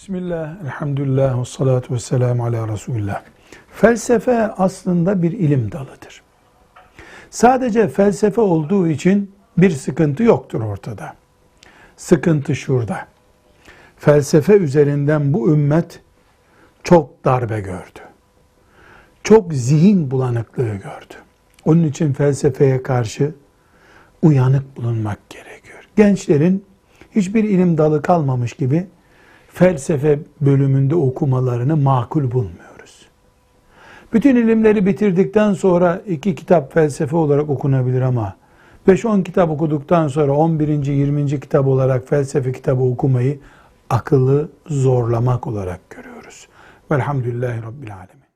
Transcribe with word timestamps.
Bismillah, 0.00 0.64
elhamdülillah, 0.64 1.40
ve 1.40 1.44
salatu 1.44 1.94
ve 1.94 1.98
selamu 1.98 2.44
ala 2.44 2.68
Resulullah. 2.68 3.22
Felsefe 3.72 4.46
aslında 4.46 5.22
bir 5.22 5.32
ilim 5.32 5.72
dalıdır. 5.72 6.22
Sadece 7.30 7.88
felsefe 7.88 8.40
olduğu 8.40 8.88
için 8.88 9.34
bir 9.58 9.70
sıkıntı 9.70 10.22
yoktur 10.22 10.60
ortada. 10.60 11.14
Sıkıntı 11.96 12.56
şurada. 12.56 13.06
Felsefe 13.96 14.52
üzerinden 14.56 15.32
bu 15.32 15.52
ümmet 15.52 16.00
çok 16.82 17.24
darbe 17.24 17.60
gördü. 17.60 18.00
Çok 19.24 19.54
zihin 19.54 20.10
bulanıklığı 20.10 20.74
gördü. 20.74 21.14
Onun 21.64 21.84
için 21.84 22.12
felsefeye 22.12 22.82
karşı 22.82 23.34
uyanık 24.22 24.76
bulunmak 24.76 25.30
gerekiyor. 25.30 25.84
Gençlerin 25.96 26.64
hiçbir 27.14 27.44
ilim 27.44 27.78
dalı 27.78 28.02
kalmamış 28.02 28.52
gibi 28.52 28.86
felsefe 29.52 30.18
bölümünde 30.40 30.94
okumalarını 30.94 31.76
makul 31.76 32.30
bulmuyoruz. 32.30 33.06
Bütün 34.12 34.36
ilimleri 34.36 34.86
bitirdikten 34.86 35.52
sonra 35.52 36.02
iki 36.06 36.34
kitap 36.34 36.74
felsefe 36.74 37.16
olarak 37.16 37.50
okunabilir 37.50 38.00
ama 38.00 38.36
5-10 38.88 39.24
kitap 39.24 39.50
okuduktan 39.50 40.08
sonra 40.08 40.32
11. 40.32 40.86
20. 40.86 41.26
kitap 41.26 41.66
olarak 41.66 42.08
felsefe 42.08 42.52
kitabı 42.52 42.82
okumayı 42.82 43.38
akıllı 43.90 44.48
zorlamak 44.66 45.46
olarak 45.46 45.90
görüyoruz. 45.90 46.48
Velhamdülillahi 46.90 47.62
Rabbil 47.62 47.94
Alemin. 47.94 48.29